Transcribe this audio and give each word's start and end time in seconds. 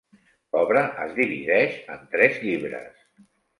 L'obra 0.55 0.81
es 1.03 1.13
divideix 1.19 1.77
en 1.99 2.11
tres 2.17 2.43
llibres. 2.49 3.07